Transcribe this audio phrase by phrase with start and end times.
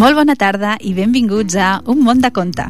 [0.00, 2.64] Molt bona tarda i benvinguts a Un món de conte.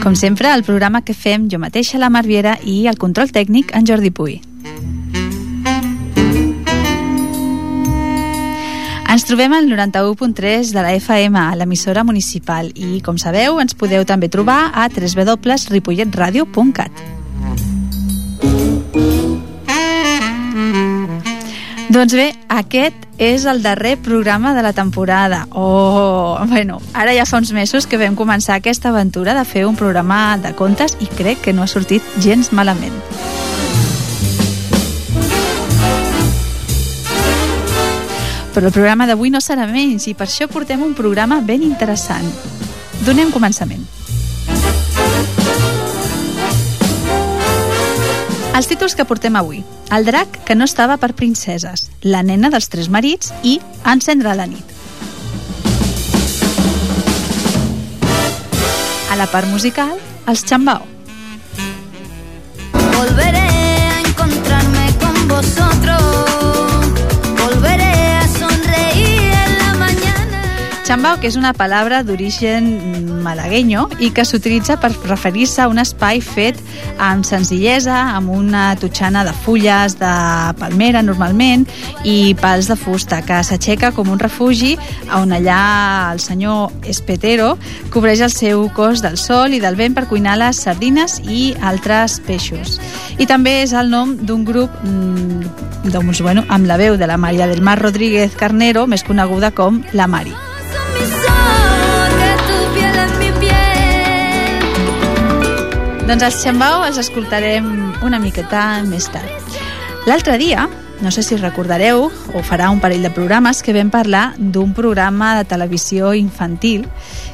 [0.00, 3.84] Com sempre, el programa que fem jo mateixa, la Marviera, i el control tècnic, en
[3.84, 4.43] Jordi Puy.
[9.14, 14.02] Ens trobem al 91.3 de la FM, a l'emissora municipal, i, com sabeu, ens podeu
[14.02, 16.90] també trobar a www.ripolletradio.cat.
[21.94, 25.46] Doncs bé, aquest és el darrer programa de la temporada.
[25.52, 29.78] Oh, bueno, ara ja fa uns mesos que vam començar aquesta aventura de fer un
[29.78, 32.98] programa de contes i crec que no ha sortit gens malament.
[38.54, 42.28] Però el programa d'avui no serà menys i per això portem un programa ben interessant.
[43.02, 43.82] Donem començament.
[48.54, 49.64] Els títols que portem avui.
[49.90, 53.56] El drac que no estava per princeses, la nena dels tres marits i
[53.90, 54.70] encendre la nit.
[59.10, 59.98] A la part musical,
[60.30, 60.86] els xambao.
[62.94, 66.03] Volveré a encontrarme con vosotros.
[70.94, 72.68] Chambao, que és una paraula d'origen
[73.24, 76.60] malagueño i que s'utilitza per referir-se a un espai fet
[77.02, 80.12] amb senzillesa, amb una totxana de fulles de
[80.60, 81.66] palmera normalment
[82.06, 84.76] i pals de fusta, que s'aixeca com un refugi
[85.18, 85.58] on allà
[86.12, 87.56] el senyor Espetero
[87.90, 92.20] cobreix el seu cos del sol i del vent per cuinar les sardines i altres
[92.22, 92.78] peixos.
[93.18, 97.18] I també és el nom d'un grup mmm, doncs, bueno, amb la veu de la
[97.18, 100.53] Maria del Mar Rodríguez Carnero, més coneguda com la Mari.
[106.04, 107.64] Doncs els Xambao els escoltarem
[108.04, 109.54] una miqueta més tard.
[110.04, 110.66] L'altre dia,
[111.00, 115.32] no sé si recordareu, o farà un parell de programes, que vam parlar d'un programa
[115.38, 116.84] de televisió infantil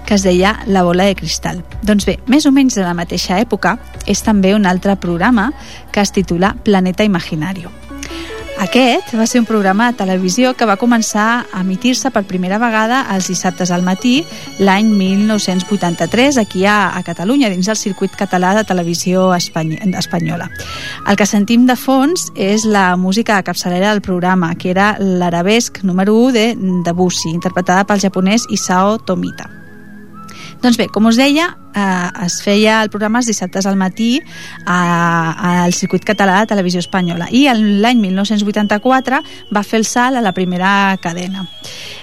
[0.07, 1.65] que es deia La bola de cristal.
[1.83, 3.75] Doncs bé, més o menys de la mateixa època,
[4.07, 5.51] és també un altre programa
[5.91, 7.75] que es titula Planeta Imaginario.
[8.61, 12.99] Aquest va ser un programa de televisió que va començar a emitir-se per primera vegada
[13.15, 14.19] els dissabtes al matí
[14.61, 20.51] l'any 1983 aquí a, a Catalunya, dins del circuit català de televisió espany espanyola.
[21.09, 25.81] El que sentim de fons és la música de capçalera del programa, que era l'arabesc
[25.81, 26.45] número 1 de
[26.85, 29.49] Debussy, interpretada pel japonès Isao Tomita.
[30.61, 34.21] Doncs bé, com us deia, eh, es feia el programa els dissabtes al matí
[34.65, 39.23] a, al circuit català de televisió espanyola i l'any 1984
[39.55, 41.47] va fer el salt a la primera cadena.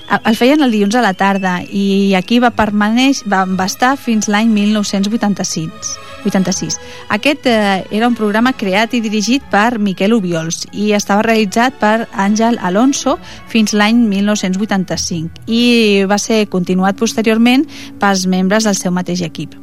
[0.07, 4.29] El feien el dilluns a la tarda i aquí va permaneix, va, va estar fins
[4.31, 5.97] l'any 1986.
[6.23, 6.79] 86.
[7.11, 12.07] Aquest eh, era un programa creat i dirigit per Miquel Ubiols i estava realitzat per
[12.15, 13.17] Àngel Alonso
[13.51, 17.67] fins l'any 1985 i va ser continuat posteriorment
[17.99, 19.56] pels membres del seu mateix equip.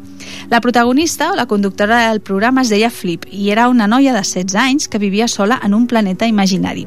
[0.51, 4.55] La protagonista la conductora del programa es deia Flip i era una noia de 16
[4.55, 6.87] anys que vivia sola en un planeta imaginari.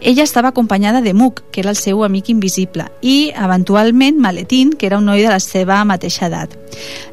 [0.00, 4.86] Ella estava acompanyada de Mook, que era el seu amic invisible, i eventualment Maletín, que
[4.86, 6.56] era un noi de la seva mateixa edat.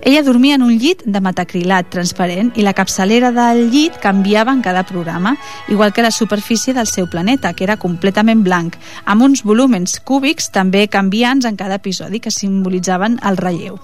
[0.02, 4.62] Ella dormia en un llit de metacrilat transparent i la capçalera del llit canviava en
[4.62, 5.36] cada programa,
[5.68, 10.52] igual que la superfície del seu planeta, que era completament blanc, amb uns volúmens cúbics
[10.56, 13.80] també canviants en cada episodi que simbolitzaven el relleu.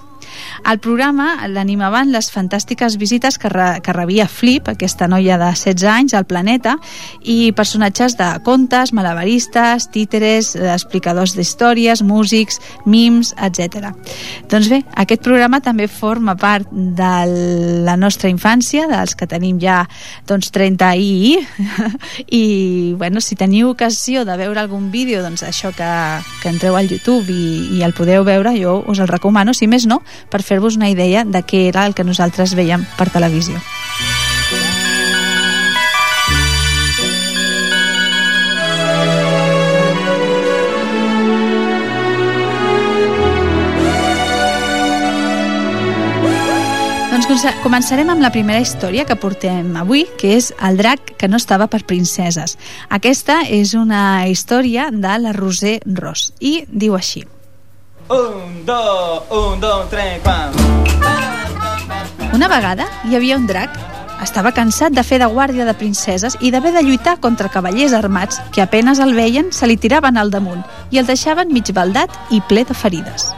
[0.64, 5.84] Al programa l'animaven les fantàstiques visites que, re, que rebia Flip, aquesta noia de 16
[5.90, 6.76] anys, al planeta,
[7.22, 13.92] i personatges de contes, malabaristes, títeres, eh, explicadors d'històries, músics, mims, etc.
[14.50, 17.12] Doncs bé, aquest programa també forma part de
[17.86, 19.84] la nostra infància, dels que tenim ja
[20.26, 21.38] doncs, 30 i...
[22.36, 25.90] i bueno, si teniu ocasió de veure algun vídeo, doncs això que,
[26.42, 29.86] que entreu al YouTube i, i el podeu veure, jo us el recomano, si més
[29.86, 30.00] no,
[30.30, 33.60] per fer-vos una idea de què era el que nosaltres veiem per televisió.
[47.10, 51.28] Doncs comença- començarem amb la primera història que portem avui, que és El drac que
[51.28, 52.58] no estava per princeses.
[52.90, 57.24] Aquesta és una història de la Roser Ros i diu així.
[58.08, 60.52] Un, dos, un, dos, tres, pam.
[62.32, 63.72] Una vegada hi havia un drac.
[64.22, 68.38] Estava cansat de fer de guàrdia de princeses i d'haver de lluitar contra cavallers armats
[68.54, 70.62] que apenes el veien se li tiraven al damunt
[70.94, 73.32] i el deixaven mig baldat i ple de ferides.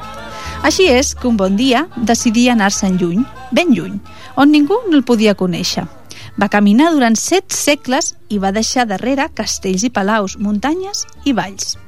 [0.63, 3.97] Així és que un bon dia decidí anar-se'n lluny ben lluny,
[4.37, 5.89] on ningú no el podia conèixer.
[6.37, 11.79] Va caminar durant set segles i va deixar darrere castells i palaus, muntanyes i valls.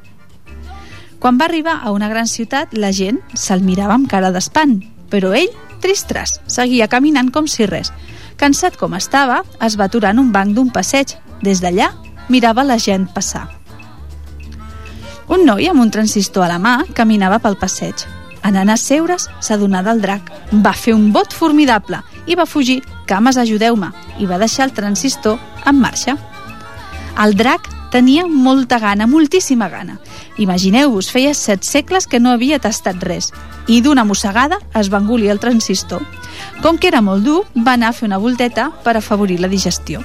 [1.21, 4.79] Quan va arribar a una gran ciutat, la gent se'l mirava amb cara d'espant,
[5.13, 5.51] però ell,
[5.85, 7.91] tristras, seguia caminant com si res.
[8.41, 11.19] Cansat com estava, es va aturar en un banc d'un passeig.
[11.45, 11.91] Des d'allà,
[12.33, 13.51] mirava la gent passar.
[15.29, 18.07] Un noi amb un transistor a la mà caminava pel passeig.
[18.43, 20.33] En anar a seure's, s'adonà del drac.
[20.65, 22.81] Va fer un bot formidable i va fugir.
[23.07, 23.93] Cames, ajudeu-me!
[24.19, 25.37] I va deixar el transistor
[25.69, 26.17] en marxa.
[27.21, 29.99] El drac tenia molta gana, moltíssima gana.
[30.39, 33.33] Imagineu-vos, feia set segles que no havia tastat res
[33.69, 36.03] i d'una mossegada es va engolir el transistor.
[36.63, 40.03] Com que era molt dur, va anar a fer una volteta per afavorir la digestió.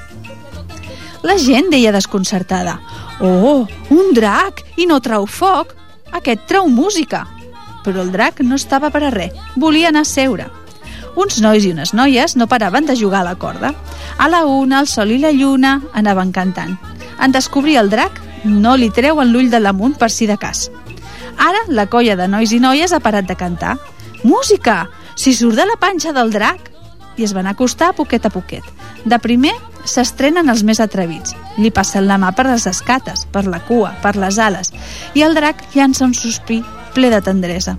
[1.26, 2.80] La gent deia desconcertada
[3.20, 4.62] «Oh, un drac!
[4.78, 5.74] I no trau foc!
[6.12, 7.24] Aquest trau música!»
[7.86, 10.50] Però el drac no estava per a res, volia anar a seure.
[11.16, 13.72] Uns nois i unes noies no paraven de jugar a la corda.
[14.18, 16.76] A la una, el sol i la lluna anaven cantant.
[17.22, 20.70] En descobrir el drac, no li treuen l'ull de l'amunt per si de cas.
[21.38, 23.78] Ara, la colla de nois i noies ha parat de cantar.
[24.24, 24.86] Música!
[25.16, 26.72] Si surt de la panxa del drac!
[27.18, 28.64] I es van acostar poquet a poquet.
[29.06, 29.54] De primer,
[29.86, 31.36] s'estrenen els més atrevits.
[31.58, 34.74] Li passen la mà per les escates, per la cua, per les ales,
[35.14, 36.64] i el drac llança un sospir
[36.96, 37.78] ple de tendresa.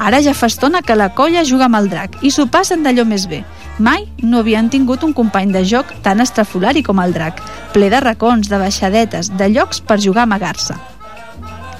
[0.00, 3.04] Ara ja fa estona que la colla juga amb el drac i s'ho passen d'allò
[3.04, 3.42] més bé.
[3.78, 7.42] Mai no havien tingut un company de joc tan estrafolari com el drac,
[7.74, 10.76] ple de racons, de baixadetes, de llocs per jugar a amagar-se.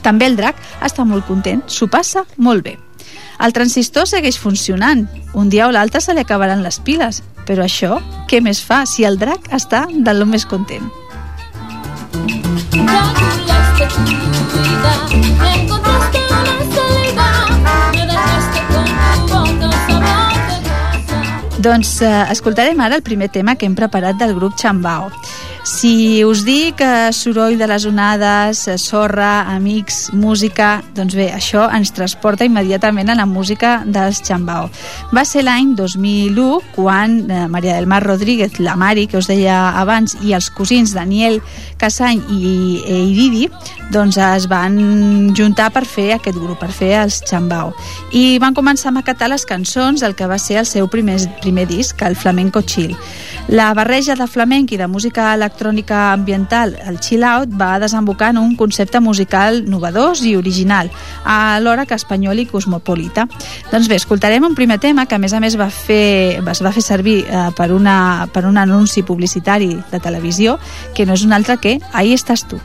[0.04, 2.76] També el drac està molt content, s'ho passa molt bé.
[3.40, 5.06] El transistor segueix funcionant.
[5.32, 7.22] Un dia o l'altre se li acabaran les piles.
[7.48, 10.92] Però això, què més fa si el drac està de lo més content?
[15.80, 15.89] Ya
[21.60, 25.10] Doncs eh, escoltarem ara el primer tema que hem preparat del grup Chambao.
[25.68, 31.66] Si us dic eh, soroll de les onades, eh, sorra, amics, música, doncs bé, això
[31.76, 34.70] ens transporta immediatament a la música dels Chambao.
[35.12, 39.76] Va ser l'any 2001 quan eh, Maria del Mar Rodríguez, la Mari, que us deia
[39.76, 41.42] abans, i els cosins Daniel
[41.80, 43.46] Casany i e Iridi,
[43.90, 47.72] doncs es van juntar per fer aquest grup, per fer els Chambao.
[48.12, 51.66] I van començar a maquetar les cançons del que va ser el seu primer, primer
[51.70, 52.96] disc, el Flamenco Chill.
[53.50, 58.38] La barreja de flamenc i de música electrònica ambiental, el chill out, va desembocar en
[58.38, 60.90] un concepte musical novedós i original,
[61.24, 63.26] alhora que espanyol i cosmopolita.
[63.72, 66.74] Doncs bé, escoltarem un primer tema que a més a més va fer, es va
[66.76, 70.58] fer servir eh, per, una, per un anunci publicitari de televisió,
[70.94, 72.58] que no és un altre que Ahí estàs tu.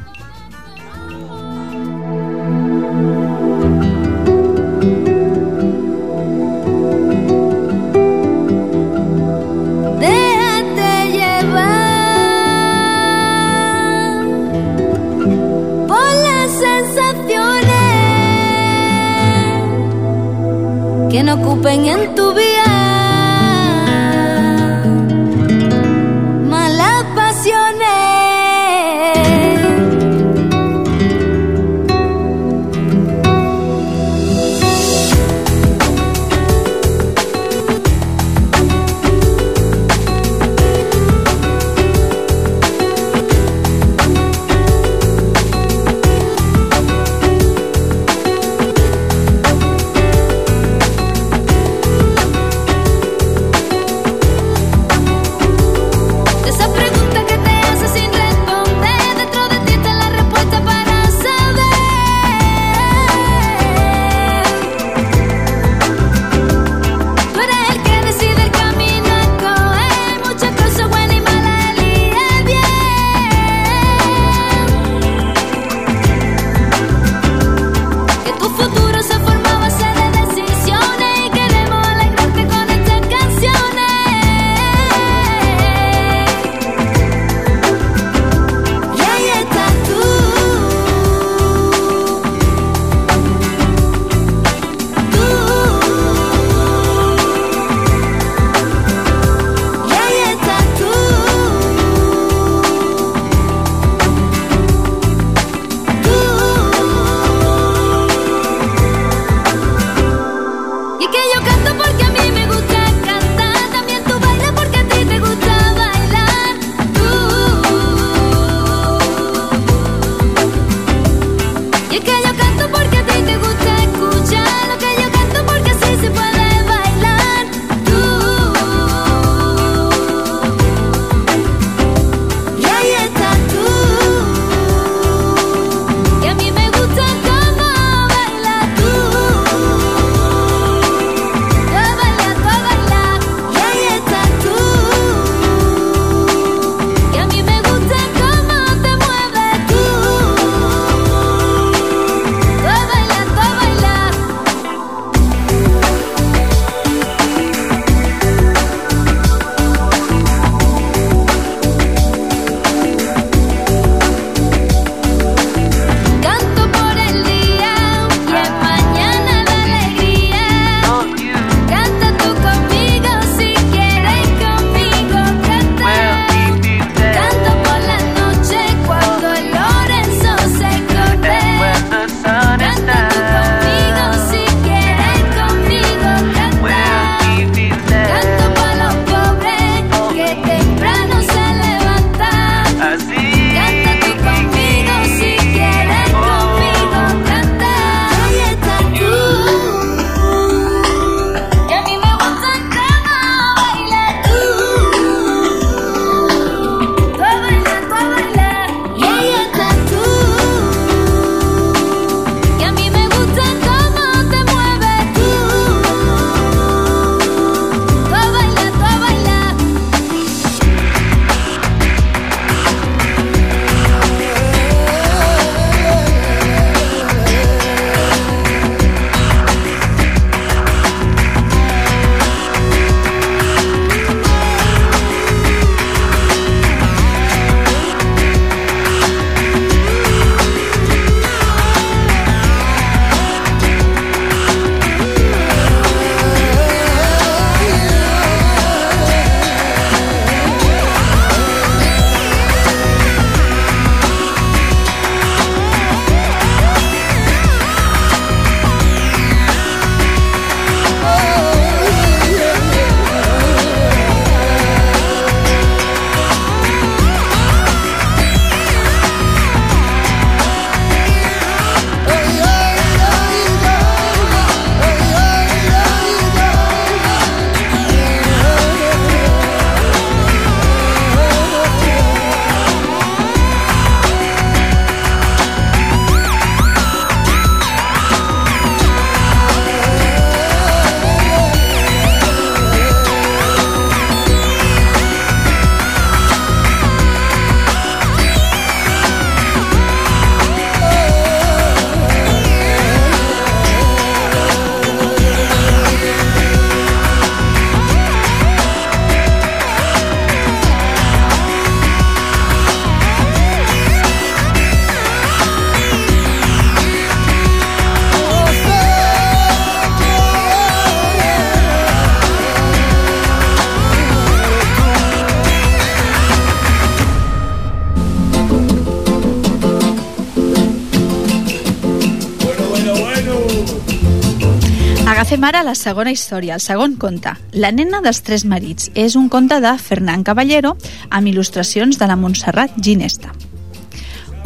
[335.36, 337.34] Passem ara a la segona història, el segon conte.
[337.60, 338.86] La nena dels tres marits.
[338.96, 340.78] És un conte de Fernán Caballero
[341.10, 343.34] amb il·lustracions de la Montserrat Ginesta.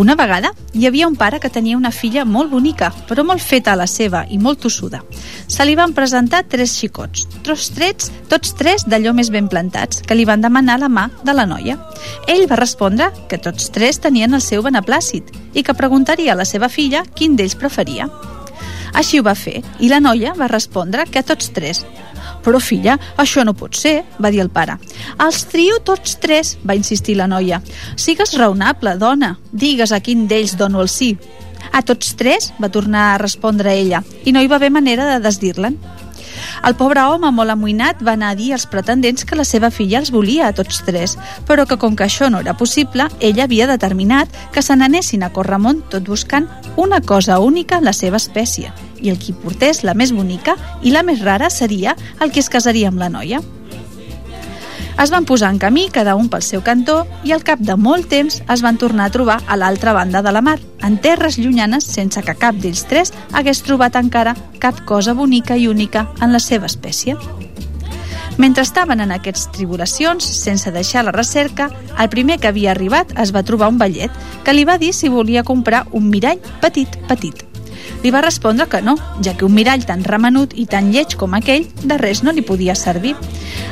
[0.01, 3.75] Una vegada hi havia un pare que tenia una filla molt bonica, però molt feta
[3.75, 5.03] a la seva i molt tossuda.
[5.45, 10.17] Se li van presentar tres xicots, tots trets, tots tres d'allò més ben plantats, que
[10.17, 11.77] li van demanar la mà de la noia.
[12.25, 16.49] Ell va respondre que tots tres tenien el seu beneplàcit i que preguntaria a la
[16.49, 18.09] seva filla quin d'ells preferia.
[18.93, 21.83] Així ho va fer, i la noia va respondre que tots tres.
[22.43, 24.77] Però, filla, això no pot ser, va dir el pare.
[25.19, 27.61] Els trio tots tres, va insistir la noia.
[27.99, 29.35] Sigues raonable, dona.
[29.51, 31.13] Digues a quin d'ells dono el sí.
[31.71, 35.19] A tots tres, va tornar a respondre ella, i no hi va haver manera de
[35.25, 35.75] desdir-le'n.
[36.65, 39.99] El pobre home, molt amoïnat, va anar a dir als pretendents que la seva filla
[40.01, 41.15] els volia a tots tres,
[41.47, 45.31] però que com que això no era possible, ella havia determinat que se n'anessin a
[45.35, 49.95] Corramont tot buscant una cosa única en la seva espècie, i el qui portés la
[49.95, 53.39] més bonica i la més rara seria el que es casaria amb la noia.
[54.99, 58.09] Es van posar en camí, cada un pel seu cantó, i al cap de molt
[58.11, 61.87] temps es van tornar a trobar a l'altra banda de la mar, en terres llunyanes
[61.87, 66.43] sense que cap d'ells tres hagués trobat encara cap cosa bonica i única en la
[66.43, 67.15] seva espècie.
[68.39, 73.31] Mentre estaven en aquestes tribulacions, sense deixar la recerca, el primer que havia arribat es
[73.35, 74.11] va trobar un vellet
[74.43, 77.48] que li va dir si volia comprar un mirall petit, petit.
[78.03, 81.33] Li va respondre que no, ja que un mirall tan remenut i tan lleig com
[81.35, 83.15] aquell de res no li podia servir.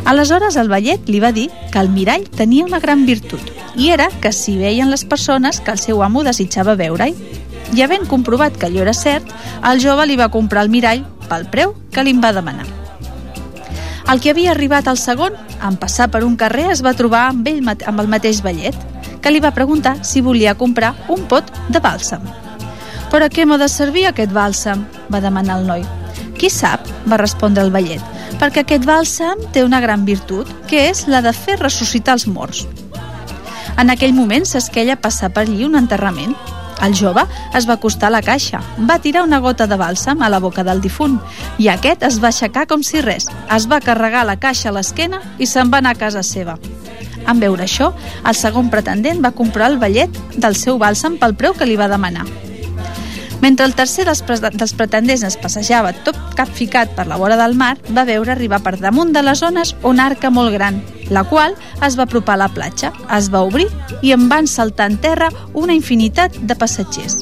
[0.03, 4.09] Aleshores el vellet li va dir que el mirall tenia una gran virtut, i era
[4.21, 7.15] que s'hi veien les persones que el seu amo desitjava veure-hi.
[7.75, 9.31] I havent comprovat que allò era cert,
[9.63, 12.67] el jove li va comprar el mirall pel preu que li va demanar.
[14.11, 17.47] El que havia arribat al segon, en passar per un carrer, es va trobar amb,
[17.47, 18.75] ell, amb el mateix vellet,
[19.21, 22.23] que li va preguntar si volia comprar un pot de bàlsam.
[23.07, 25.85] «Per a què m'ha de servir aquest bàlsam?», va demanar el noi.
[26.37, 28.03] «Qui sap?», va respondre el vellet,
[28.41, 32.65] «perquè aquest bàlsam té una gran virtut, que és la de fer ressuscitar els morts».
[33.77, 36.33] En aquell moment s'esquella passar per allí un enterrament.
[36.81, 37.23] El jove
[37.57, 38.59] es va acostar a la caixa,
[38.89, 41.17] va tirar una gota de bàlsam a la boca del difunt
[41.57, 45.21] i aquest es va aixecar com si res, es va carregar la caixa a l'esquena
[45.39, 46.57] i se'n va anar a casa seva.
[47.27, 47.93] En veure això,
[48.25, 51.89] el segon pretendent va comprar el ballet del seu bàlsam pel preu que li va
[51.89, 52.27] demanar.
[53.47, 57.53] Mentre el tercer dels, pre dels pretendents es passejava tot capficat per la vora del
[57.55, 60.81] mar, va veure arribar per damunt de les ones una arca molt gran,
[61.15, 61.55] la qual
[61.87, 63.69] es va apropar a la platja, es va obrir
[64.03, 67.21] i en van saltar en terra una infinitat de passatgers.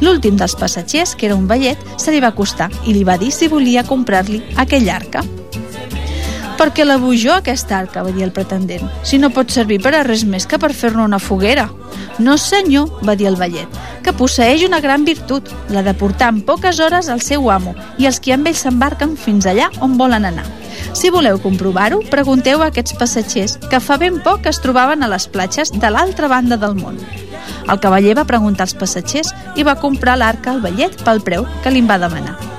[0.00, 3.28] L'últim dels passatgers, que era un vellet, se li va acostar i li va dir
[3.28, 5.26] si volia comprar-li aquella arca.
[6.60, 8.02] Per què la jo, aquesta arca?
[8.02, 8.84] va dir el pretendent.
[9.02, 11.70] Si no pot servir per a res més que per fer-ne una foguera.
[12.18, 13.66] No, senyor, va dir el vellet,
[14.04, 18.04] que posseix una gran virtut, la de portar en poques hores al seu amo i
[18.04, 20.44] els que amb ell s'embarquen fins allà on volen anar.
[20.92, 25.30] Si voleu comprovar-ho, pregunteu a aquests passatgers que fa ben poc es trobaven a les
[25.32, 27.00] platges de l'altra banda del món.
[27.72, 31.72] El cavaller va preguntar als passatgers i va comprar l'arca al vellet pel preu que
[31.72, 32.49] li va demanar.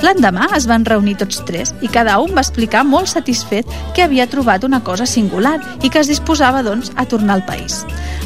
[0.00, 4.24] L'endemà es van reunir tots tres i cada un va explicar molt satisfet que havia
[4.32, 7.82] trobat una cosa singular i que es disposava, doncs, a tornar al país.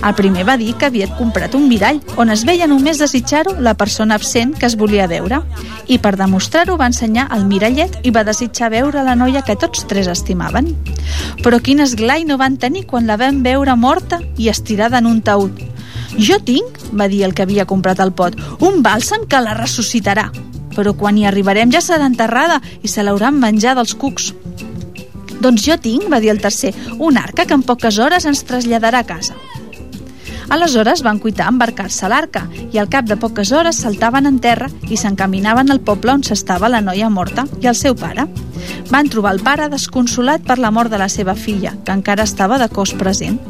[0.06, 3.74] El primer va dir que havia comprat un mirall on es veia només desitjar-ho la
[3.74, 5.42] persona absent que es volia veure
[5.90, 9.88] i per demostrar-ho va ensenyar el mirallet i va desitjar veure la noia que tots
[9.90, 10.70] tres estimaven.
[11.42, 15.22] Però quin esglai no van tenir quan la van veure morta i estirada en un
[15.26, 15.58] taüt.
[16.14, 20.30] Jo tinc, va dir el que havia comprat el pot, un bàlsam que la ressuscitarà
[20.76, 24.32] però quan hi arribarem ja serà enterrada i se l'hauran menjat dels cucs.
[25.40, 29.04] Doncs jo tinc, va dir el tercer, una arca que en poques hores ens traslladarà
[29.04, 29.36] a casa.
[30.48, 34.68] Aleshores van cuitar embarcar-se a l'arca i al cap de poques hores saltaven en terra
[34.92, 38.26] i s'encaminaven al poble on s'estava la noia morta i el seu pare.
[38.90, 42.60] Van trobar el pare desconsolat per la mort de la seva filla, que encara estava
[42.60, 43.40] de cos present.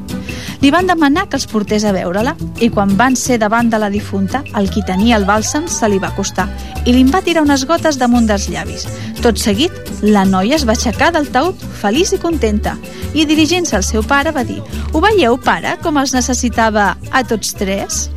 [0.63, 2.35] Li van demanar que els portés a veure-la
[2.65, 6.01] i quan van ser davant de la difunta, el qui tenia el bàlsam se li
[6.01, 6.49] va acostar
[6.85, 8.87] i li va tirar unes gotes damunt dels llavis.
[9.23, 12.77] Tot seguit, la noia es va aixecar del taüt feliç i contenta
[13.15, 14.61] i dirigint-se al seu pare va dir
[14.93, 18.09] «Ho veieu, pare, com els necessitava a tots tres?»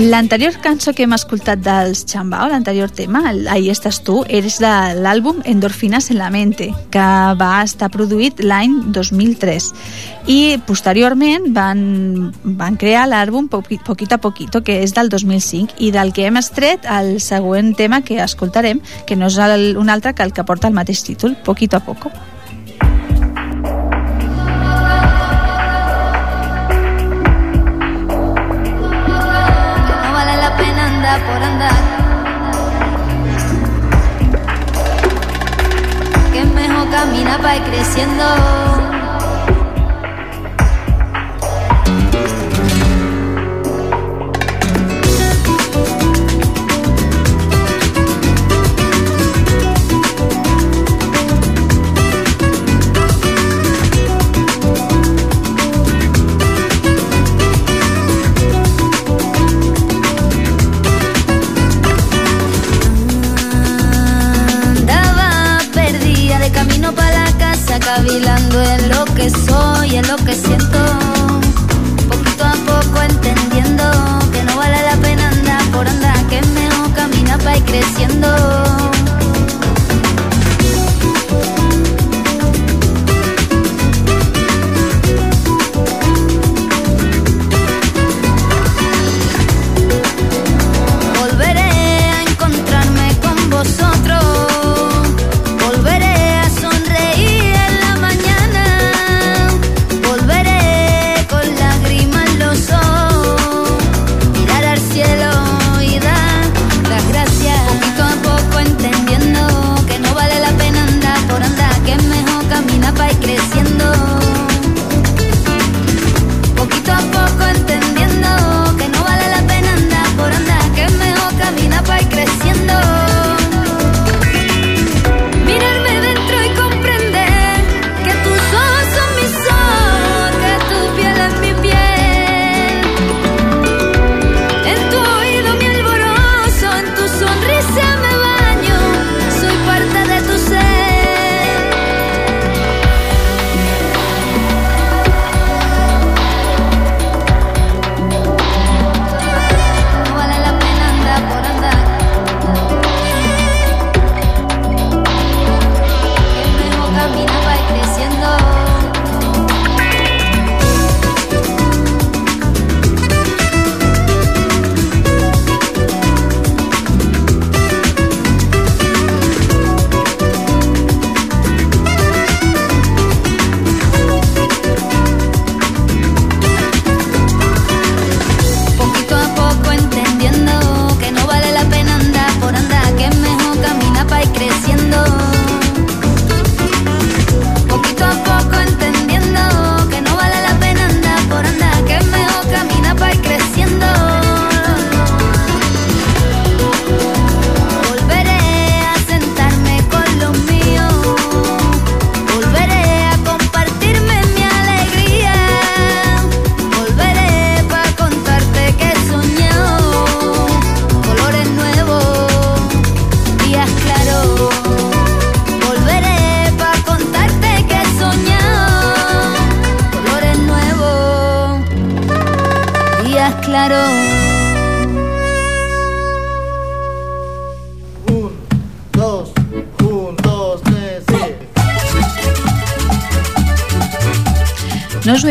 [0.00, 3.20] L'anterior cançó que hem escoltat dels Chambao, l'anterior tema,
[3.52, 7.04] Ahí estàs tu, és de l'àlbum Endorfinas en la mente, que
[7.36, 9.68] va estar produït l'any 2003.
[10.32, 11.84] I posteriorment van,
[12.44, 16.88] van crear l'àlbum Poquito a Poquito, que és del 2005, i del que hem estret
[16.88, 20.72] el següent tema que escoltarem, que no és el, un altre que el que porta
[20.72, 22.08] el mateix títol, Poquito a Poco.
[22.08, 22.39] por
[38.06, 38.39] para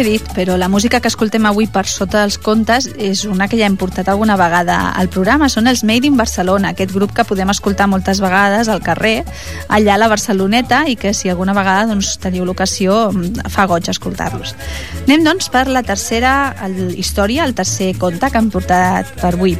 [0.10, 3.65] No però la música que escoltem avui per sota dels contes és una que ja
[3.67, 5.49] hem portat alguna vegada al programa.
[5.52, 9.25] Són els Made in Barcelona, aquest grup que podem escoltar moltes vegades al carrer,
[9.67, 13.91] allà a la Barceloneta, i que si alguna vegada doncs, teniu l'ocasió, mm, fa goig
[13.91, 14.56] escoltar-los.
[15.10, 19.58] Anem, doncs, per la tercera el, història, el tercer conte que hem portat per avui.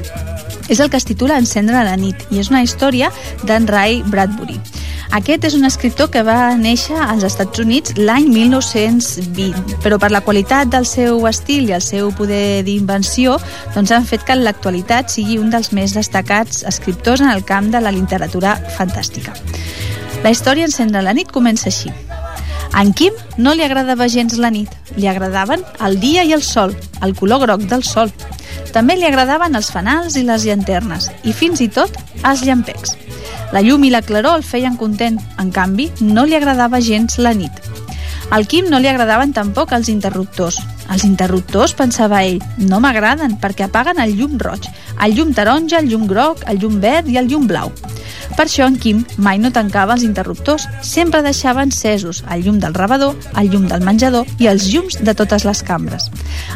[0.69, 3.11] És el que es titula Encendre la nit i és una història
[3.43, 4.61] d'en Ray Bradbury.
[5.09, 10.21] Aquest és un escriptor que va néixer als Estats Units l'any 1920, però per la
[10.21, 13.38] qualitat del seu estil i el seu poder d'invenció
[13.75, 17.71] doncs han fet que en l'actualitat sigui un dels més destacats escriptors en el camp
[17.73, 19.36] de la literatura fantàstica.
[20.23, 21.91] La història Encendre la nit comença així.
[22.79, 24.69] En Quim no li agradava gens la nit.
[24.97, 28.12] Li agradaven el dia i el sol, el color groc del sol.
[28.73, 32.95] També li agradaven els fanals i les llanternes, i fins i tot els llampecs.
[33.55, 37.34] La llum i la claror el feien content, en canvi, no li agradava gens la
[37.34, 37.68] nit.
[38.29, 40.59] Al Quim no li agradaven tampoc els interruptors.
[40.89, 44.65] Els interruptors, pensava ell, no m'agraden perquè apaguen el llum roig,
[45.06, 47.71] el llum taronja, el llum groc, el llum verd i el llum blau.
[48.36, 52.75] Per això en Quim mai no tancava els interruptors, sempre deixava encesos el llum del
[52.78, 56.08] rebedor, el llum del menjador i els llums de totes les cambres.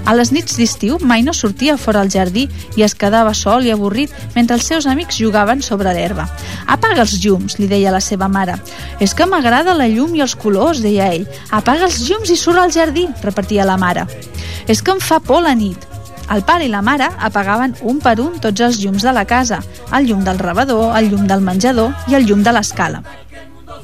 [0.05, 2.45] A les nits d'estiu mai no sortia fora al jardí
[2.77, 6.29] i es quedava sol i avorrit mentre els seus amics jugaven sobre l'herba.
[6.67, 8.55] Apaga els llums, li deia la seva mare.
[9.03, 11.27] És que m'agrada la llum i els colors, deia ell.
[11.51, 14.07] Apaga els llums i surt al jardí, repetia la mare.
[14.67, 15.89] És que em fa por la nit.
[16.31, 19.59] El pare i la mare apagaven un per un tots els llums de la casa,
[19.91, 23.03] el llum del rebedor, el llum del menjador i el llum de l'escala.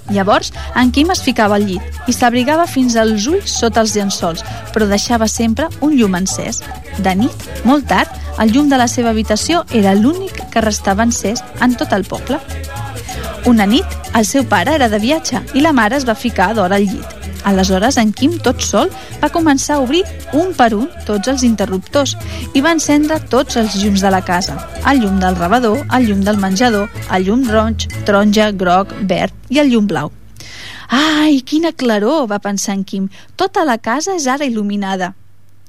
[0.09, 4.41] Llavors, en Quim es ficava al llit i s'abrigava fins als ulls sota els llençols,
[4.73, 6.63] però deixava sempre un llum encès.
[6.97, 11.43] De nit, molt tard, el llum de la seva habitació era l'únic que restava encès
[11.61, 12.39] en tot el poble.
[13.45, 16.79] Una nit, el seu pare era de viatge i la mare es va ficar d'hora
[16.79, 17.18] al llit.
[17.49, 20.03] Aleshores, en Quim, tot sol, va començar a obrir
[20.37, 22.13] un per un tots els interruptors
[22.53, 24.59] i va encendre tots els llums de la casa.
[24.91, 29.63] El llum del rebedor, el llum del menjador, el llum roig, taronja, groc, verd i
[29.63, 30.13] el llum blau.
[30.93, 33.09] Ai, quina claror, va pensar en Quim.
[33.35, 35.15] Tota la casa és ara il·luminada.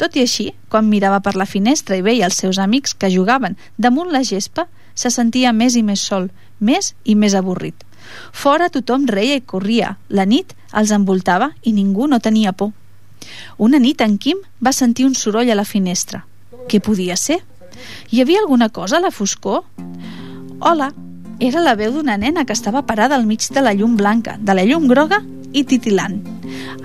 [0.01, 3.57] Tot i així, quan mirava per la finestra i veia els seus amics que jugaven
[3.77, 7.85] damunt la gespa, se sentia més i més sol, més i més avorrit.
[8.33, 9.97] Fora tothom reia i corria.
[10.09, 12.73] La nit els envoltava i ningú no tenia por.
[13.59, 16.25] Una nit en Quim va sentir un soroll a la finestra.
[16.69, 17.41] Què podia ser?
[18.11, 19.65] Hi havia alguna cosa a la foscor?
[20.61, 20.91] Hola,
[21.41, 24.55] era la veu d'una nena que estava parada al mig de la llum blanca, de
[24.55, 26.21] la llum groga i titilant.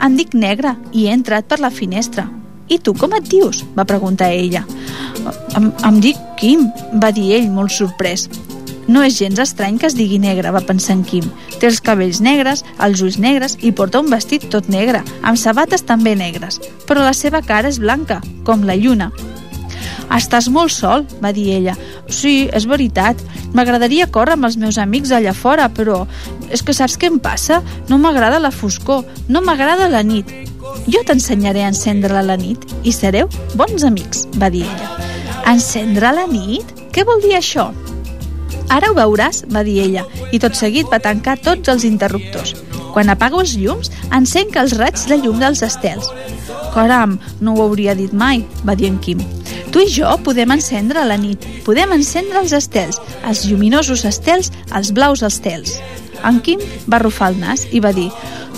[0.02, 2.28] Em dic Negra i he entrat per la finestra.
[2.68, 3.64] I tu com et dius?
[3.76, 4.64] va preguntar ella.
[5.58, 6.70] Em, em dic Quim,
[7.02, 8.30] va dir ell, molt sorprès.
[8.88, 11.26] No és gens estrany que es digui negre, va pensar en Quim.
[11.60, 15.86] Té els cabells negres, els ulls negres i porta un vestit tot negre, amb sabates
[15.86, 16.60] també negres.
[16.86, 19.10] Però la seva cara és blanca, com la lluna.
[20.14, 21.74] Estàs molt sol, va dir ella.
[22.14, 23.20] Sí, és veritat.
[23.58, 26.04] M'agradaria córrer amb els meus amics allà fora, però
[26.54, 27.62] és que saps què em passa?
[27.90, 30.30] No m'agrada la foscor, no m'agrada la nit.
[30.86, 34.94] Jo t'ensenyaré a encendre la nit i sereu bons amics, va dir ella.
[35.50, 36.70] Encendre la nit?
[36.94, 37.72] Què vol dir això?
[38.70, 42.56] Ara ho veuràs, va dir ella, i tot seguit va tancar tots els interruptors.
[42.96, 46.08] Quan apago els llums, encenc els raigs de llum dels estels.
[46.74, 49.22] Caram, no ho hauria dit mai, va dir en Quim.
[49.72, 54.94] Tu i jo podem encendre la nit, podem encendre els estels, els lluminosos estels, els
[54.96, 55.78] blaus estels.
[56.24, 58.10] En Quim va arrufar el nas i va dir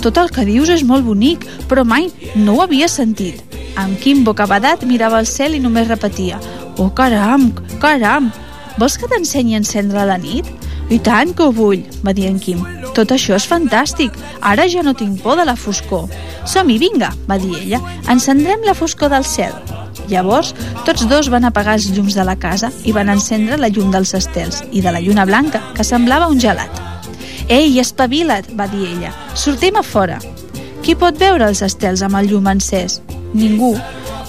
[0.02, 3.42] «Tot el que dius és molt bonic, però mai no ho havia sentit».
[3.78, 6.38] En Quim, bocabadat, mirava al cel i només repetia
[6.78, 7.50] «Oh, caram,
[7.82, 8.30] caram,
[8.78, 10.46] vols que t'ensenyi a encendre la nit?»
[10.88, 12.62] «I tant que ho vull», va dir en Quim.
[12.96, 14.14] «Tot això és fantàstic.
[14.40, 16.08] Ara ja no tinc por de la foscor».
[16.48, 17.82] «Som-hi, vinga», va dir ella.
[18.08, 19.52] «Encendrem la foscor del cel».
[20.08, 20.54] Llavors,
[20.86, 24.14] tots dos van apagar els llums de la casa i van encendre la llum dels
[24.16, 26.80] estels i de la lluna blanca, que semblava un gelat.
[27.48, 29.12] «Ei, espavila't!» va dir ella.
[29.34, 30.18] «Sortim a fora».
[30.82, 33.02] Qui pot veure els estels amb el llum encès?
[33.36, 33.74] Ningú.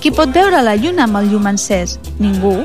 [0.04, 2.00] Qui pot veure la lluna amb el llum encès?
[2.20, 2.58] Ningú.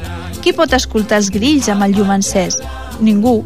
[0.45, 2.59] Qui pot escoltar els grills amb el llum encès?
[3.01, 3.39] Ningú.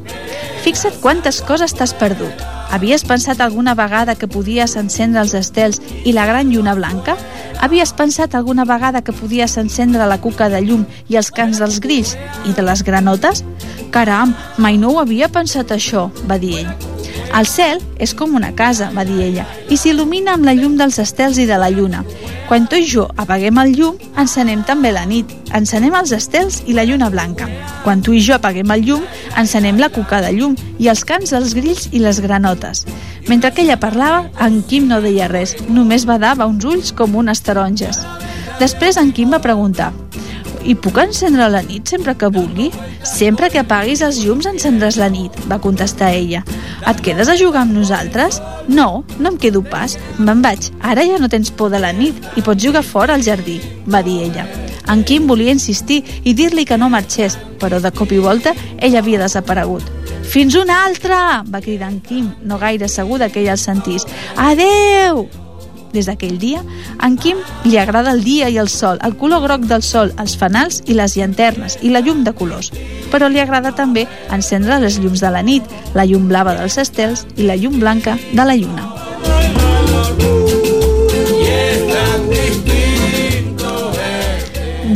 [0.64, 2.42] Fixa't quantes coses t'has perdut.
[2.74, 7.14] Havies pensat alguna vegada que podies encendre els estels i la gran lluna blanca?
[7.62, 11.78] Havies pensat alguna vegada que podies encendre la cuca de llum i els cants dels
[11.78, 12.16] grills
[12.50, 13.46] i de les granotes?
[13.94, 16.97] Caram, mai no ho havia pensat això, va dir ell.
[17.36, 20.98] El cel és com una casa, va dir ella, i s'il·lumina amb la llum dels
[21.02, 22.00] estels i de la lluna.
[22.48, 25.34] Quan tu i jo apaguem el llum, encenem també la nit.
[25.54, 27.48] Encenem els estels i la lluna blanca.
[27.84, 29.04] Quan tu i jo apaguem el llum,
[29.36, 32.86] encenem la cuca de llum i els cants dels grills i les granotes.
[33.28, 37.44] Mentre que ella parlava, en Quim no deia res, només badava uns ulls com unes
[37.44, 38.00] taronges.
[38.58, 39.92] Després en Quim va preguntar
[40.68, 42.68] i puc encendre la nit sempre que vulgui?
[43.08, 46.42] Sempre que apaguis els llums encendràs la nit, va contestar ella.
[46.88, 48.42] Et quedes a jugar amb nosaltres?
[48.68, 49.96] No, no em quedo pas.
[50.18, 50.70] Me'n vaig.
[50.84, 54.04] Ara ja no tens por de la nit i pots jugar fora al jardí, va
[54.04, 54.46] dir ella.
[54.88, 58.96] En Quim volia insistir i dir-li que no marxés, però de cop i volta ell
[58.96, 59.84] havia desaparegut.
[60.28, 61.42] Fins una altra!
[61.48, 64.04] va cridar en Quim, no gaire segur que ell el sentís.
[64.36, 65.28] Adeu!
[65.92, 66.62] Des d'aquell dia,
[67.04, 70.36] en Quim li agrada el dia i el sol, el color groc del sol, els
[70.36, 72.72] fanals i les llanternes i la llum de colors.
[73.12, 77.26] Però li agrada també encendre les llums de la nit, la llum blava dels estels
[77.36, 78.88] i la llum blanca de la lluna.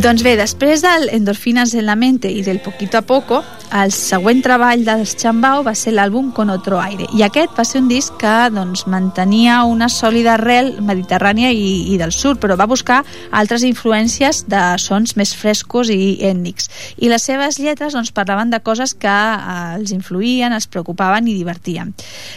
[0.02, 4.42] Doncs bé, després del Endorfinas en la mente i del Poquito a Poco, el següent
[4.44, 8.18] treball dels Chambao va ser l'àlbum Con otro aire i aquest va ser un disc
[8.20, 12.98] que doncs, mantenia una sòlida arrel mediterrània i, i del sud, però va buscar
[13.30, 16.68] altres influències de sons més frescos i ètnics.
[16.98, 21.36] I les seves lletres doncs, parlaven de coses que eh, els influïen, els preocupaven i
[21.38, 21.94] divertien.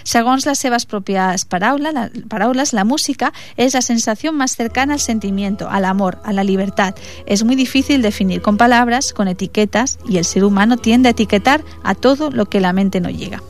[0.08, 5.04] Segons les seves pròpies paraules, la, paraules, la música és la sensació més cercana al
[5.04, 6.96] sentimiento, al amor, a la libertad.
[7.26, 11.64] Es muy difícil definir con palabras, con etiquetas, y el ser humano tiende a etiquetar
[11.84, 13.42] a todo lo que la mente no llega.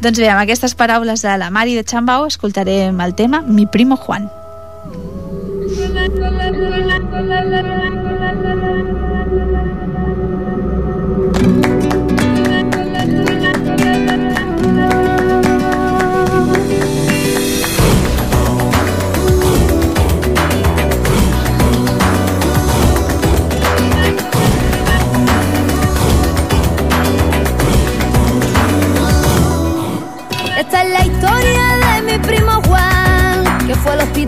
[0.00, 3.96] Doncs bé, amb aquestes paraules de la Mari de Chambao escoltarem el tema Mi primo
[3.96, 4.30] Juan.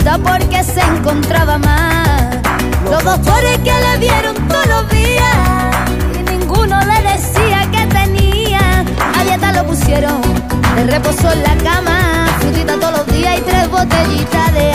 [0.04, 2.40] porque se encontraba mal.
[2.90, 5.36] Los doctores que le vieron todos los días
[6.18, 8.84] y ninguno le decía que tenía.
[9.18, 10.20] A dieta lo pusieron,
[10.76, 14.67] le reposó en la cama, frutita todos los días y tres botellitas de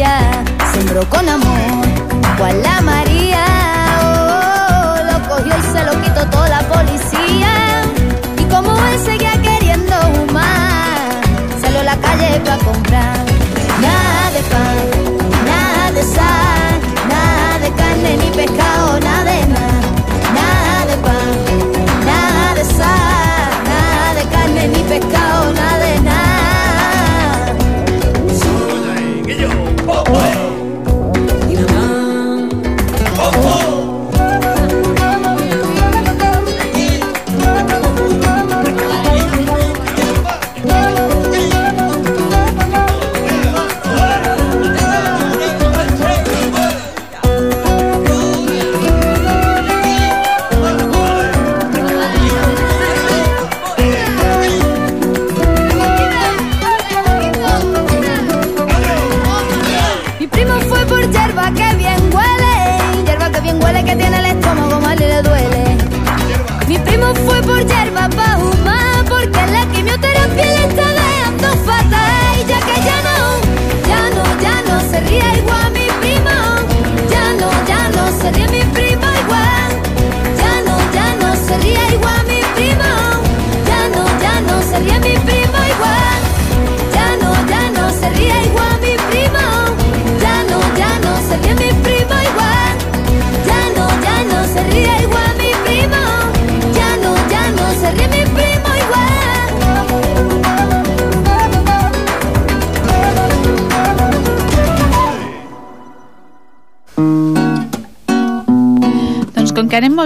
[0.00, 1.58] espías Sembró con amor
[2.38, 3.44] Juan la María.
[4.02, 7.82] Oh, Lo cogió y se lo quitó toda la policía.
[8.38, 11.20] Y como él seguía queriendo fumar
[11.60, 13.16] Salió a la calle para comprar.
[13.82, 14.76] Nada de pan,
[15.46, 19.69] nada de sal Nada de carne ni pescado, nada de Nada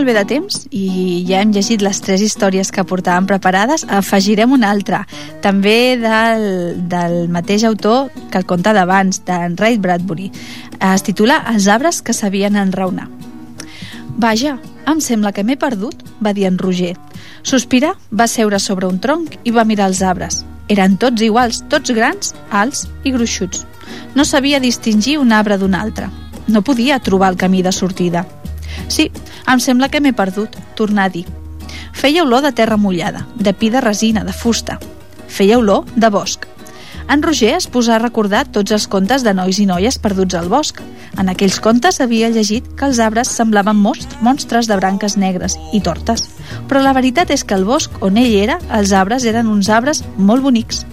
[0.05, 4.53] molt bé de temps i ja hem llegit les tres històries que portàvem preparades, afegirem
[4.53, 4.99] una altra,
[5.41, 6.45] també del,
[6.93, 10.29] del mateix autor que el conte d'abans, d'en Ray Bradbury.
[10.93, 13.09] Es titula Els arbres que sabien enraonar.
[14.21, 16.93] Vaja, em sembla que m'he perdut, va dir en Roger.
[17.41, 20.43] Sospira, va seure sobre un tronc i va mirar els arbres.
[20.69, 23.65] Eren tots iguals, tots grans, alts i gruixuts.
[24.15, 26.13] No sabia distingir un arbre d'un altre.
[26.47, 28.29] No podia trobar el camí de sortida.
[28.89, 29.11] Sí,
[29.51, 31.27] em sembla que m'he perdut, tornà a dir.
[31.93, 34.79] Feia olor de terra mullada, de pi de resina, de fusta.
[35.29, 36.54] Feia olor de bosc.
[37.09, 40.49] En Roger es posà a recordar tots els contes de nois i noies perduts al
[40.49, 40.81] bosc.
[41.21, 46.25] En aquells contes havia llegit que els arbres semblaven monstres de branques negres i tortes.
[46.69, 50.03] Però la veritat és que al bosc on ell era, els arbres eren uns arbres
[50.17, 50.85] molt bonics.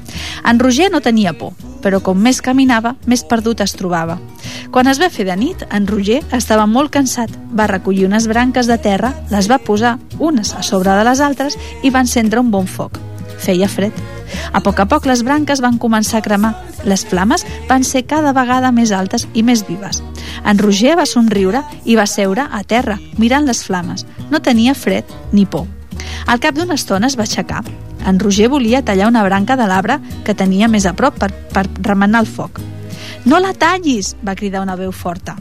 [0.46, 4.20] En Roger no tenia por, però com més caminava, més perdut es trobava.
[4.72, 7.32] Quan es va fer de nit, en Roger estava molt cansat.
[7.56, 11.58] Va recollir unes branques de terra, les va posar unes a sobre de les altres
[11.84, 13.00] i va encendre un bon foc.
[13.42, 13.94] Feia fred.
[14.54, 16.54] A poc a poc les branques van començar a cremar.
[16.88, 20.02] Les flames van ser cada vegada més altes i més vives.
[20.46, 24.06] En Roger va somriure i va seure a terra, mirant les flames.
[24.32, 25.68] No tenia fred ni por.
[26.28, 27.64] Al cap d'una estona es va aixecar.
[28.08, 31.68] En Roger volia tallar una branca de l'arbre que tenia més a prop per, per
[31.82, 32.62] remenar el foc.
[33.26, 34.16] No la tallis!
[34.26, 35.36] va cridar una veu forta.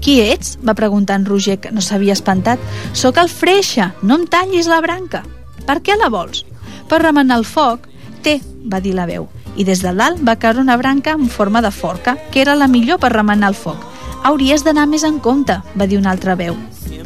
[0.00, 0.56] Qui ets?
[0.66, 2.58] va preguntar en Roger, que no s'havia espantat.
[2.96, 5.22] Soc el Freixa, no em tallis la branca.
[5.66, 6.44] Per què la vols?
[6.90, 7.86] Per remenar el foc.
[8.24, 11.62] Té, va dir la veu, i des de dalt va caure una branca en forma
[11.62, 13.86] de forca, que era la millor per remenar el foc.
[14.26, 16.58] Hauries d'anar més en compte, va dir una altra veu.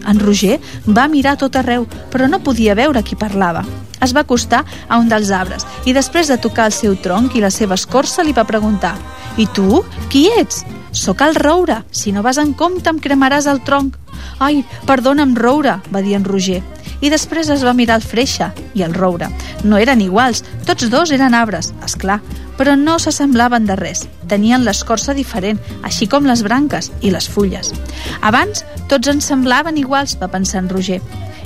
[0.09, 3.65] En Roger va mirar tot arreu, però no podia veure qui parlava.
[4.05, 7.41] es va acostar a un dels arbres i després de tocar el seu tronc i
[7.41, 8.95] la seva escorça li va preguntar
[9.37, 9.83] «I tu?
[10.13, 11.81] Qui ets?» «Soc el roure.
[11.91, 13.97] Si no vas en compte em cremaràs el tronc».
[14.39, 16.61] «Ai, perdona'm, roure», va dir en Roger.
[17.05, 19.29] I després es va mirar el freixa i el roure.
[19.69, 22.23] No eren iguals, tots dos eren arbres, és clar,
[22.57, 24.07] però no s'assemblaven de res.
[24.31, 27.75] Tenien l'escorça diferent, així com les branques i les fulles.
[28.23, 31.03] Abans, tots ens semblaven iguals, va pensar en Roger.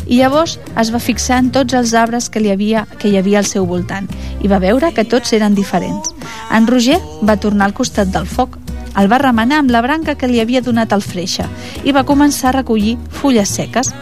[0.06, 3.42] I llavors es va fixar en tots els arbres que, li havia, que hi havia
[3.42, 4.06] al seu voltant
[4.40, 6.14] i va veure que tots eren diferents.
[6.54, 8.56] En Roger va tornar al costat del foc,
[8.96, 11.48] el va remenar amb la branca que li havia donat el freixa
[11.84, 13.92] i va començar a recollir fulles seques.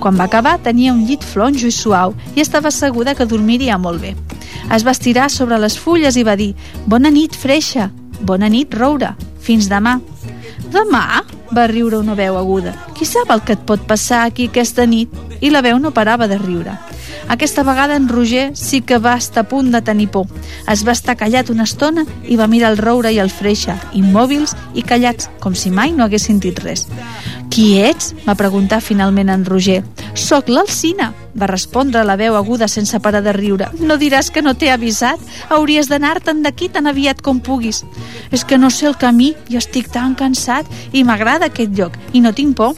[0.00, 4.02] Quan va acabar tenia un llit flonjo i suau i estava segura que dormiria molt
[4.02, 4.14] bé.
[4.74, 6.54] Es va estirar sobre les fulles i va dir
[6.86, 7.90] «Bona nit, freixa!
[8.20, 9.14] Bona nit, roure!
[9.40, 10.00] Fins demà!»
[10.72, 11.22] «Demà?»
[11.56, 12.74] Va riure una veu aguda.
[12.96, 15.08] «Qui sap el que et pot passar aquí aquesta nit?»
[15.40, 16.76] I la veu no parava de riure.
[17.28, 20.26] Aquesta vegada en Roger sí que va estar a punt de tenir por.
[20.70, 24.54] Es va estar callat una estona i va mirar el roure i el freixa, immòbils
[24.74, 26.86] i callats, com si mai no hagués sentit res.
[27.50, 28.14] Qui ets?
[28.26, 29.82] va preguntar finalment en Roger.
[30.14, 33.68] Soc l'Alcina, va respondre la veu aguda sense parar de riure.
[33.80, 35.20] No diràs que no t'he avisat?
[35.50, 37.82] Hauries d'anar-te'n d'aquí tan aviat com puguis.
[38.30, 42.20] És que no sé el camí i estic tan cansat i m'agrada aquest lloc i
[42.20, 42.76] no tinc por.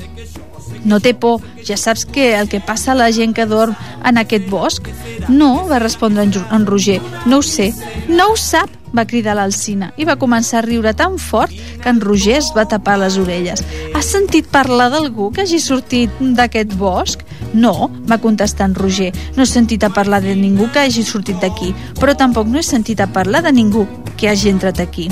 [0.84, 3.74] No té por, ja saps que el que passa a la gent que dorm
[4.06, 4.88] en aquest bosc?
[5.28, 7.72] No, va respondre en Roger, no ho sé.
[8.08, 11.52] No ho sap, va cridar l'Alcina i va començar a riure tan fort
[11.82, 13.64] que en Roger es va tapar les orelles.
[13.94, 17.24] Has sentit parlar d'algú que hagi sortit d'aquest bosc?
[17.54, 19.12] No, va contestar en Roger.
[19.36, 22.66] No he sentit a parlar de ningú que hagi sortit d'aquí, però tampoc no he
[22.66, 25.08] sentit a parlar de ningú que hagi entrat aquí.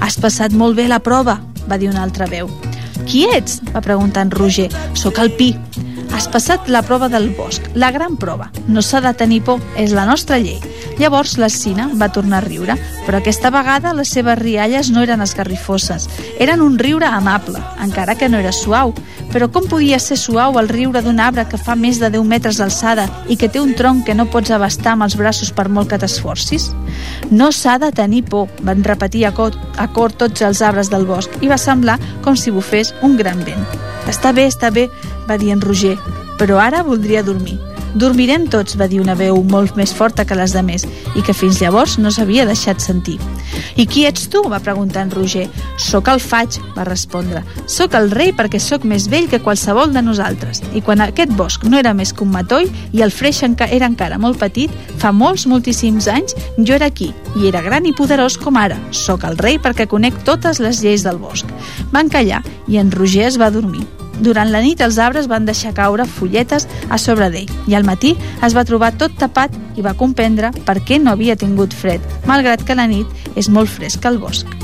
[0.00, 2.50] Has passat molt bé la prova, va dir una altra veu.
[3.06, 3.60] Qui ets?
[3.74, 4.68] va preguntar en Roger.
[4.94, 5.54] Soc el Pi.
[6.14, 8.50] Has passat la prova del bosc, la gran prova.
[8.68, 10.58] No s'ha de tenir por, és la nostra llei.
[11.00, 12.74] Llavors la Sina va tornar a riure,
[13.06, 16.08] però aquesta vegada les seves rialles no eren esgarrifoses.
[16.38, 18.92] Eren un riure amable, encara que no era suau.
[19.30, 22.58] Però com podia ser suau el riure d'un arbre que fa més de 10 metres
[22.58, 25.88] d'alçada i que té un tronc que no pots abastar amb els braços per molt
[25.88, 26.72] que t'esforcis?
[27.30, 31.06] No s'ha de tenir por, van repetir a cor, a cor tots els arbres del
[31.06, 31.96] bosc i va semblar
[32.26, 33.89] com si bufés un gran vent.
[34.10, 34.88] Està bé, està bé,
[35.28, 35.94] va dir en Roger,
[36.40, 37.60] però ara voldria dormir.
[37.94, 40.84] Dormirem tots, va dir una veu molt més forta que les de més
[41.18, 43.16] i que fins llavors no s'havia deixat sentir.
[43.74, 44.44] I qui ets tu?
[44.50, 45.48] va preguntar en Roger.
[45.78, 47.42] Soc el faig, va respondre.
[47.66, 50.62] Soc el rei perquè sóc més vell que qualsevol de nosaltres.
[50.74, 53.90] I quan aquest bosc no era més que un matoll i el freix enca era
[53.90, 58.38] encara molt petit, fa molts, moltíssims anys, jo era aquí i era gran i poderós
[58.38, 58.78] com ara.
[58.90, 61.50] Soc el rei perquè conec totes les lleis del bosc.
[61.90, 63.99] Van callar i en Roger es va dormir.
[64.20, 68.14] Durant la nit els arbres van deixar caure fulletes a sobre d'ell i al matí
[68.44, 72.66] es va trobar tot tapat i va comprendre per què no havia tingut fred, malgrat
[72.66, 74.60] que la nit és molt fresca al bosc.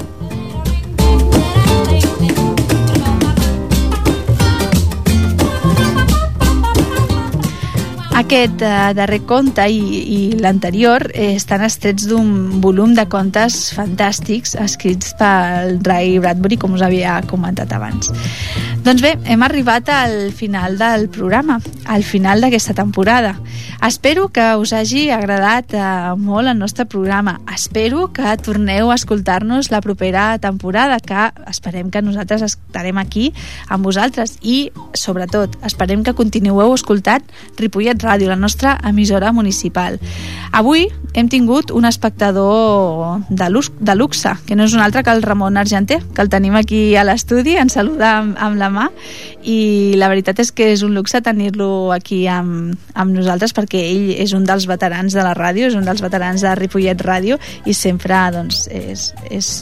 [8.17, 9.81] Aquest eh, darrer conte i,
[10.11, 16.75] i l'anterior eh, estan estrets d'un volum de contes fantàstics escrits pel Ray Bradbury, com
[16.75, 18.11] us havia comentat abans.
[18.87, 21.57] Doncs bé, hem arribat al final del programa,
[21.91, 23.33] al final d'aquesta temporada.
[23.83, 25.81] Espero que us hagi agradat eh,
[26.15, 27.41] molt el nostre programa.
[27.51, 33.33] Espero que torneu a escoltar-nos la propera temporada, que esperem que nosaltres estarem aquí
[33.67, 37.27] amb vosaltres i, sobretot, esperem que continueu escoltant
[37.59, 39.99] Ripollet Ràdio, la nostra emissora municipal.
[40.55, 40.87] Avui
[41.17, 45.25] hem tingut un espectador de, lux, de luxe, que no és un altre que el
[45.25, 48.87] Ramon Argenter, que el tenim aquí a l'estudi, ens saluda amb, amb la mà.
[49.43, 54.11] I la veritat és que és un luxe tenir-lo aquí amb, amb nosaltres perquè ell
[54.27, 57.75] és un dels veterans de la ràdio, és un dels veterans de Ripollet Ràdio i
[57.75, 59.55] sempre doncs, és, és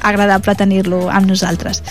[0.00, 1.82] agradable tenir-lo amb nosaltres.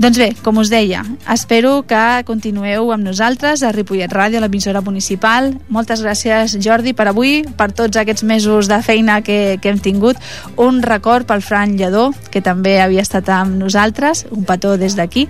[0.00, 5.50] Doncs bé, com us deia, espero que continueu amb nosaltres a Ripollet Ràdio, l'emissora municipal.
[5.68, 10.16] Moltes gràcies, Jordi, per avui, per tots aquests mesos de feina que, que hem tingut.
[10.56, 15.28] Un record pel Fran Lledó, que també havia estat amb nosaltres, un petó des d'aquí.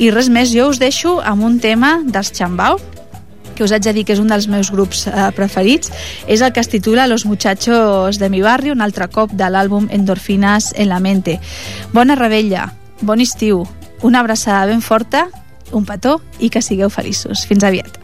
[0.00, 2.80] I res més, jo us deixo amb un tema dels Xambau,
[3.56, 5.90] que us haig de dir que és un dels meus grups eh, preferits,
[6.28, 9.88] és el que es titula Los muchachos de mi barrio, un altre cop de l'àlbum
[9.90, 11.40] Endorfinas en la mente.
[11.92, 12.68] Bona rebella,
[13.00, 13.64] bon estiu,
[14.02, 15.26] una abraçada ben forta,
[15.72, 17.46] un petó i que sigueu feliços.
[17.48, 17.96] Fins aviat.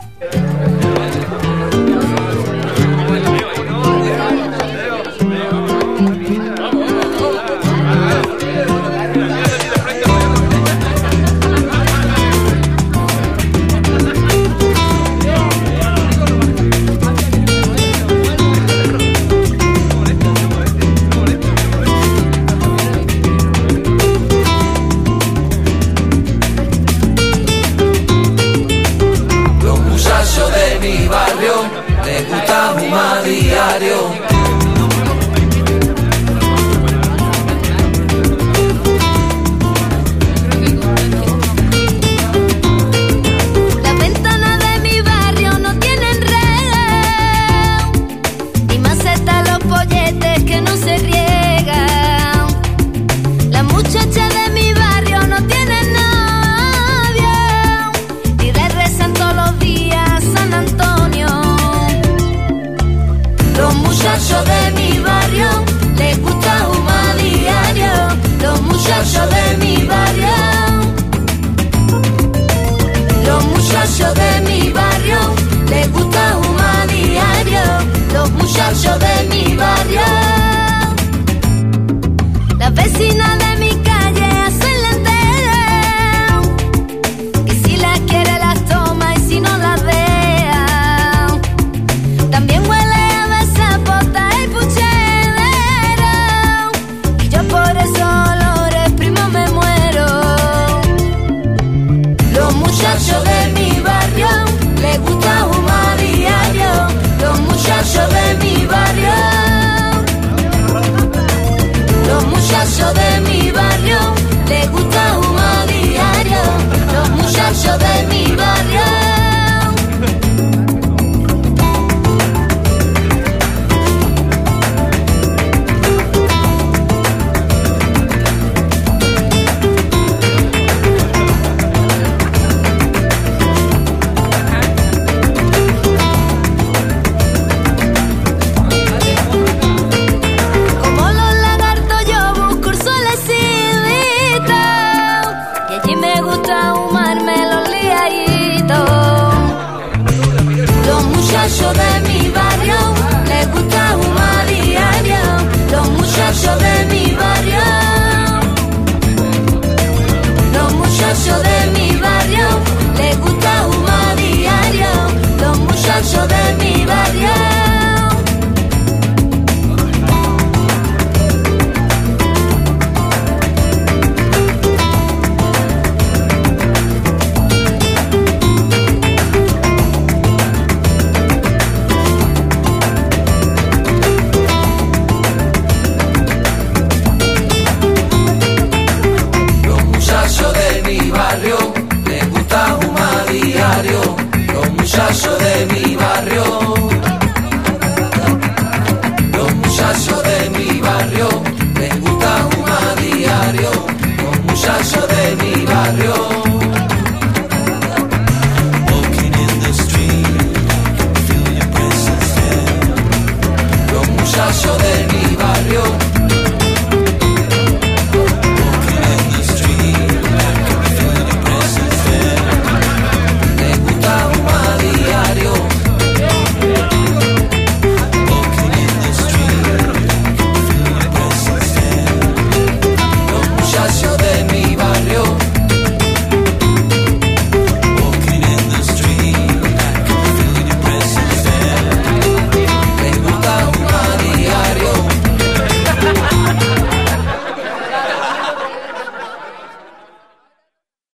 [117.63, 118.41] Muchachos de mi